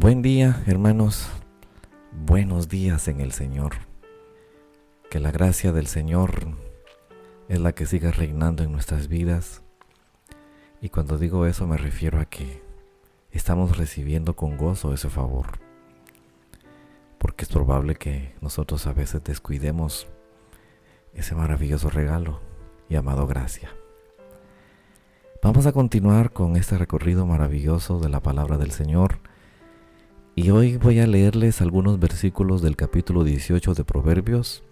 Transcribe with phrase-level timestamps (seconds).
[0.00, 1.28] Buen día, hermanos.
[2.24, 3.72] Buenos días en el Señor.
[5.10, 6.56] Que la gracia del Señor
[7.50, 9.62] es la que siga reinando en nuestras vidas.
[10.80, 12.62] Y cuando digo eso me refiero a que
[13.30, 15.58] estamos recibiendo con gozo ese favor.
[17.18, 20.06] Porque es probable que nosotros a veces descuidemos
[21.12, 22.40] ese maravilloso regalo
[22.88, 23.68] llamado gracia.
[25.42, 29.20] Vamos a continuar con este recorrido maravilloso de la palabra del Señor
[30.34, 34.62] y hoy voy a leerles algunos versículos del capítulo 18 de Proverbios,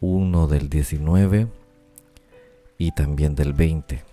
[0.00, 1.48] uno del 19
[2.78, 4.04] y también del 20.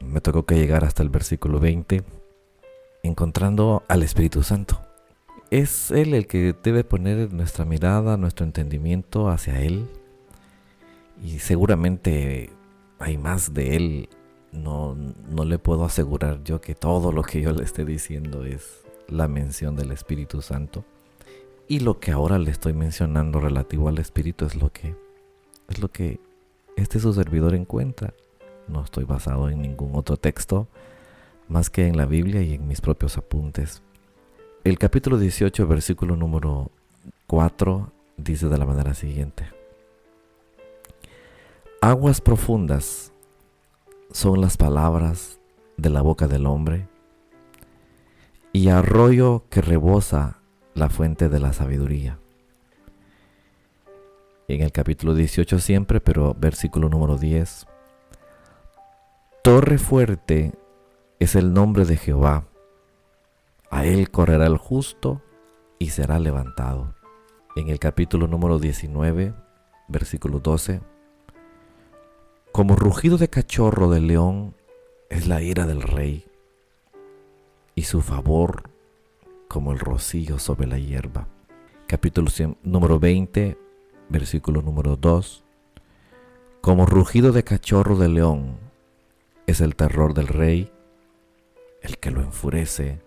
[0.00, 2.02] Me tocó que llegar hasta el versículo 20,
[3.02, 4.80] encontrando al Espíritu Santo.
[5.50, 9.86] Es Él el que debe poner nuestra mirada, nuestro entendimiento hacia Él.
[11.22, 12.50] Y seguramente
[12.98, 14.08] hay más de Él.
[14.52, 18.83] No, no le puedo asegurar yo que todo lo que yo le esté diciendo es
[19.08, 20.84] la mención del Espíritu Santo.
[21.66, 24.94] Y lo que ahora le estoy mencionando relativo al Espíritu es lo que
[25.68, 26.20] es lo que
[26.76, 28.14] este su servidor encuentra.
[28.68, 30.68] No estoy basado en ningún otro texto
[31.48, 33.82] más que en la Biblia y en mis propios apuntes.
[34.62, 36.70] El capítulo 18, versículo número
[37.26, 39.46] 4 dice de la manera siguiente.
[41.80, 43.12] Aguas profundas
[44.10, 45.38] son las palabras
[45.76, 46.88] de la boca del hombre
[48.54, 50.38] y arroyo que rebosa
[50.74, 52.20] la fuente de la sabiduría.
[54.46, 57.66] En el capítulo 18 siempre, pero versículo número 10.
[59.42, 60.52] Torre fuerte
[61.18, 62.44] es el nombre de Jehová.
[63.70, 65.20] A él correrá el justo
[65.80, 66.94] y será levantado.
[67.56, 69.34] En el capítulo número 19,
[69.88, 70.80] versículo 12.
[72.52, 74.54] Como rugido de cachorro de león
[75.10, 76.24] es la ira del rey
[77.74, 78.70] y su favor
[79.48, 81.28] como el rocío sobre la hierba.
[81.86, 82.30] Capítulo
[82.62, 83.58] número 20,
[84.08, 85.44] versículo número 2.
[86.60, 88.56] Como rugido de cachorro de león
[89.46, 90.72] es el terror del rey,
[91.82, 93.00] el que lo enfurece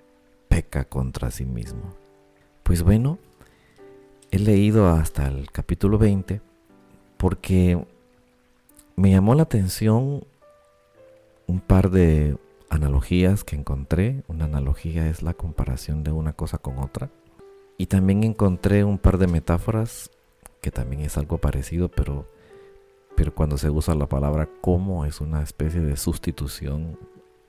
[0.47, 1.95] peca contra sí mismo.
[2.63, 3.17] Pues bueno,
[4.31, 6.41] he leído hasta el capítulo 20
[7.17, 7.83] porque
[8.95, 10.23] me llamó la atención
[11.47, 12.37] un par de
[12.69, 14.23] analogías que encontré.
[14.27, 17.09] Una analogía es la comparación de una cosa con otra.
[17.77, 20.09] Y también encontré un par de metáforas
[20.61, 22.27] que también es algo parecido, pero,
[23.15, 26.97] pero cuando se usa la palabra como es una especie de sustitución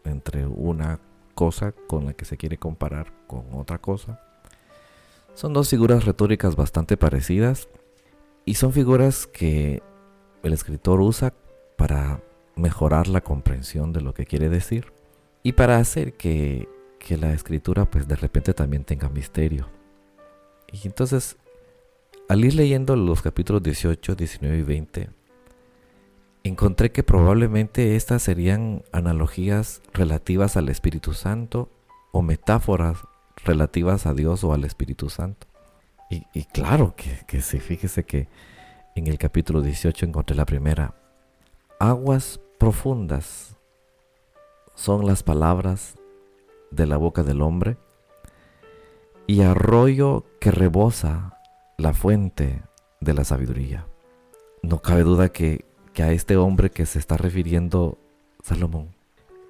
[0.05, 1.01] entre una
[1.35, 4.21] cosa con la que se quiere comparar con otra cosa.
[5.35, 7.69] Son dos figuras retóricas bastante parecidas
[8.45, 9.83] y son figuras que
[10.43, 11.33] el escritor usa
[11.77, 12.21] para
[12.57, 14.93] mejorar la comprensión de lo que quiere decir
[15.43, 16.69] y para hacer que,
[17.09, 19.67] la escritura pues de repente también tenga misterio.
[20.71, 21.39] Y entonces,
[22.29, 25.11] al ir leyendo los capítulos 18, 19 y 20,
[26.45, 31.71] encontré que probablemente estas serían analogías relativas al Espíritu Santo
[32.13, 32.99] o metáforas
[33.43, 35.47] relativas a Dios o al Espíritu Santo.
[36.11, 38.29] Y, claro que, que sí, fíjese que
[38.97, 40.95] en el capítulo 18 encontré la primera,
[41.79, 43.58] aguas profundas
[44.79, 45.97] son las palabras
[46.71, 47.77] de la boca del hombre
[49.27, 51.37] y arroyo que rebosa
[51.79, 52.63] la fuente
[53.01, 53.89] de la sabiduría.
[54.63, 55.65] No cabe duda que,
[55.99, 57.99] a este hombre que se está refiriendo
[58.45, 58.95] Salomón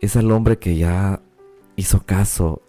[0.01, 1.21] es al hombre que ya
[1.77, 2.63] hizo caso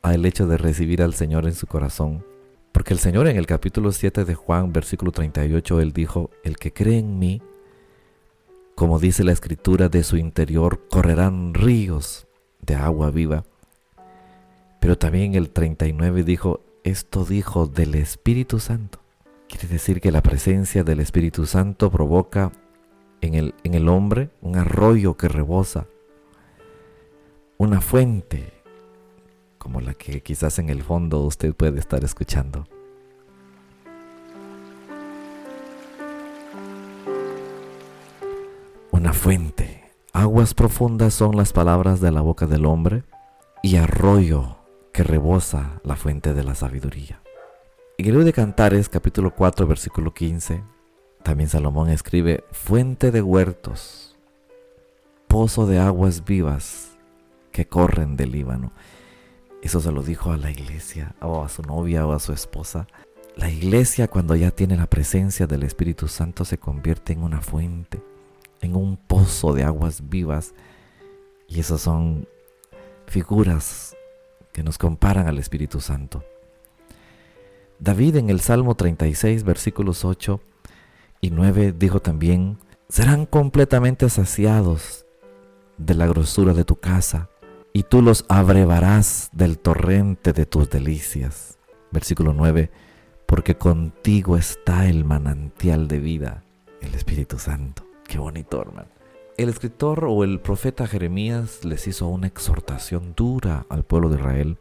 [0.00, 2.24] al hecho de recibir al Señor en su corazón.
[2.72, 6.72] Porque el Señor en el capítulo 7 de Juan, versículo 38, él dijo, el que
[6.72, 7.42] cree en mí,
[8.76, 12.28] como dice la escritura, de su interior correrán ríos
[12.60, 13.44] de agua viva.
[14.80, 19.00] Pero también el 39 dijo, esto dijo del Espíritu Santo.
[19.48, 22.52] Quiere decir que la presencia del Espíritu Santo provoca
[23.22, 25.86] en el, en el hombre un arroyo que rebosa,
[27.56, 28.52] una fuente
[29.56, 32.68] como la que quizás en el fondo usted puede estar escuchando.
[39.12, 39.84] Fuente.
[40.12, 43.04] Aguas profundas son las palabras de la boca del hombre
[43.62, 44.56] y arroyo
[44.92, 47.20] que rebosa la fuente de la sabiduría.
[47.98, 50.62] En el de Cantares, capítulo 4, versículo 15,
[51.22, 54.16] también Salomón escribe, fuente de huertos,
[55.28, 56.96] pozo de aguas vivas
[57.52, 58.72] que corren del Líbano.
[59.62, 62.86] Eso se lo dijo a la iglesia, o a su novia, o a su esposa.
[63.36, 68.02] La iglesia cuando ya tiene la presencia del Espíritu Santo se convierte en una fuente
[68.60, 70.54] en un pozo de aguas vivas.
[71.48, 72.28] Y esas son
[73.06, 73.96] figuras
[74.52, 76.24] que nos comparan al Espíritu Santo.
[77.78, 80.40] David en el Salmo 36, versículos 8
[81.20, 82.58] y 9 dijo también,
[82.88, 85.04] serán completamente saciados
[85.76, 87.28] de la grosura de tu casa,
[87.72, 91.58] y tú los abrevarás del torrente de tus delicias.
[91.92, 92.70] Versículo 9,
[93.26, 96.44] porque contigo está el manantial de vida,
[96.80, 97.85] el Espíritu Santo.
[98.06, 98.88] Qué bonito, hermano.
[99.36, 104.58] El escritor o el profeta Jeremías les hizo una exhortación dura al pueblo de Israel.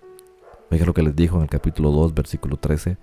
[0.69, 2.97] Vean lo que les dijo en el capítulo 2, versículo 13.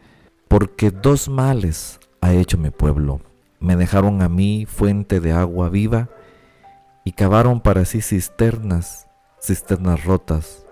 [0.49, 3.21] Porque dos males ha hecho mi pueblo.
[3.61, 6.11] Me dejaron a mí fuente de agua viva
[7.05, 9.07] y cavaron para sí cisternas,
[9.41, 10.67] cisternas rotas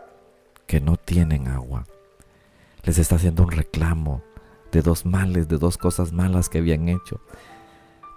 [0.67, 1.87] que no tienen agua.
[2.83, 4.23] Les está haciendo un reclamo
[4.73, 7.21] de dos males, de dos cosas malas que habían hecho.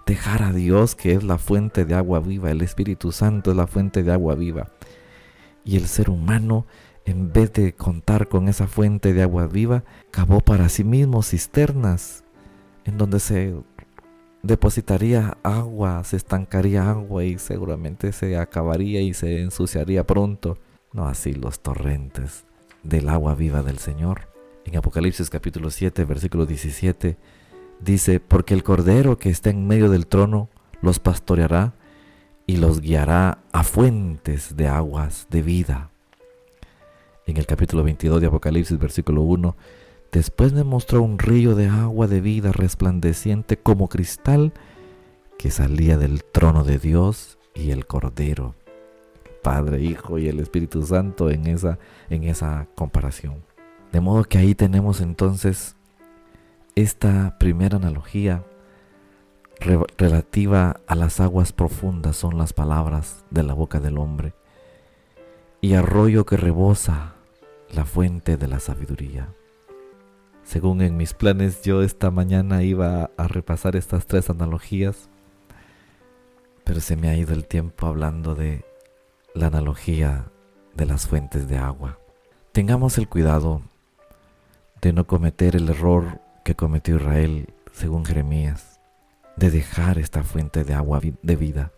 [0.06, 3.66] Dejar a Dios, que es la fuente de agua viva, el Espíritu Santo es la
[3.66, 4.68] fuente de agua viva.
[5.64, 6.66] Y el ser humano,
[7.06, 12.24] en vez de contar con esa fuente de agua viva, cavó para sí mismo cisternas
[12.84, 13.54] en donde se
[14.42, 20.58] depositaría agua, se estancaría agua y seguramente se acabaría y se ensuciaría pronto.
[20.92, 22.44] No así los torrentes
[22.82, 24.28] del agua viva del Señor.
[24.66, 27.16] En Apocalipsis capítulo 7, versículo 17,
[27.80, 30.48] dice, porque el Cordero que está en medio del trono
[30.82, 31.74] los pastoreará
[32.46, 35.90] y los guiará a fuentes de aguas de vida.
[37.26, 39.56] En el capítulo 22 de Apocalipsis, versículo 1,
[40.14, 44.52] Después me mostró un río de agua de vida resplandeciente como cristal
[45.38, 48.54] que salía del trono de Dios y el Cordero.
[49.42, 51.80] Padre, Hijo y el Espíritu Santo en esa,
[52.10, 53.42] en esa comparación.
[53.90, 55.74] De modo que ahí tenemos entonces
[56.76, 58.44] esta primera analogía
[59.96, 64.34] relativa a las aguas profundas son las palabras de la boca del hombre
[65.60, 67.14] y arroyo que rebosa
[67.72, 69.32] la fuente de la sabiduría.
[70.42, 75.08] Según en mis planes, yo esta mañana iba a repasar estas tres analogías,
[76.64, 78.64] pero se me ha ido el tiempo hablando de
[79.32, 80.26] la analogía
[80.74, 81.98] de las fuentes de agua.
[82.52, 83.62] Tengamos el cuidado
[84.82, 88.78] de no cometer el error que cometió Israel, según Jeremías,
[89.36, 91.72] de dejar esta fuente de agua de vida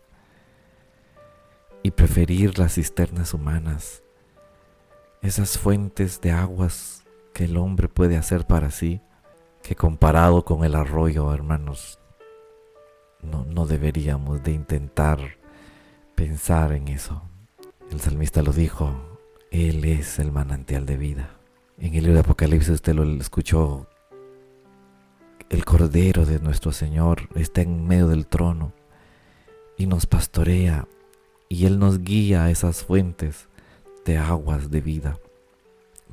[1.83, 4.03] y preferir las cisternas humanas,
[5.23, 9.01] esas fuentes de aguas que el hombre puede hacer para sí,
[9.63, 12.01] que comparado con el arroyo, hermanos,
[13.23, 15.19] no, no deberíamos de intentar
[16.15, 17.23] pensar en eso.
[17.91, 19.19] El salmista lo dijo,
[19.51, 21.31] Él es el manantial de vida.
[21.79, 23.89] En el libro de Apocalipsis usted lo escuchó,
[25.51, 28.73] el Cordero de nuestro Señor está en medio del trono
[29.77, 30.89] y nos pastorea
[31.49, 33.49] y Él nos guía a esas fuentes
[34.05, 35.19] de aguas de vida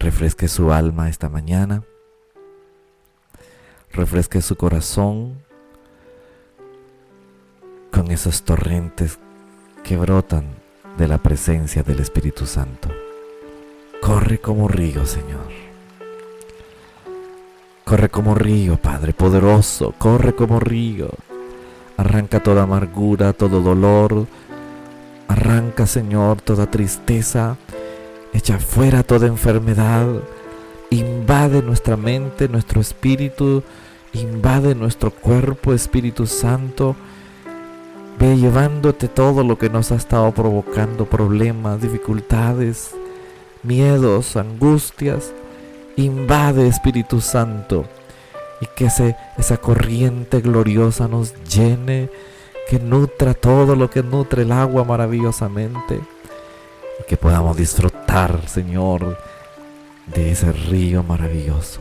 [0.04, 1.84] refresque su alma esta mañana,
[3.92, 5.42] refresque su corazón
[7.92, 9.20] con esos torrentes
[9.84, 10.46] que brotan
[10.98, 12.90] de la presencia del Espíritu Santo.
[14.02, 15.63] Corre como río, Señor.
[17.94, 21.10] Corre como río, Padre poderoso, corre como río.
[21.96, 24.26] Arranca toda amargura, todo dolor.
[25.28, 27.56] Arranca, Señor, toda tristeza
[28.34, 30.08] echa fuera toda enfermedad,
[30.90, 33.62] invade nuestra mente, nuestro espíritu,
[34.14, 36.96] invade nuestro cuerpo, Espíritu Santo.
[38.18, 42.96] Ve llevándote todo lo que nos ha estado provocando problemas, dificultades,
[43.62, 45.32] miedos, angustias.
[45.96, 47.86] Invade Espíritu Santo
[48.62, 52.10] y que esa corriente gloriosa nos llene,
[52.68, 56.00] que nutra todo lo que nutre el agua maravillosamente
[57.00, 59.18] y que podamos disfrutar, Señor,
[60.08, 61.80] de ese río maravilloso.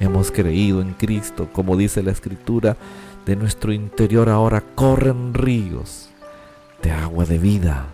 [0.00, 2.76] Hemos creído en Cristo, como dice la Escritura,
[3.26, 6.08] de nuestro interior ahora corren ríos
[6.82, 7.86] de agua de vida,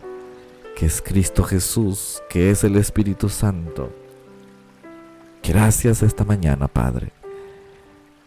[0.77, 3.93] que es Cristo Jesús, que es el Espíritu Santo.
[5.43, 7.11] Gracias esta mañana, Padre,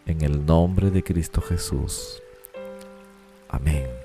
[0.06, 2.22] en el nombre de Cristo Jesús.
[3.48, 4.01] Amén.